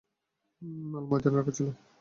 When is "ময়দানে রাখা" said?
1.09-1.53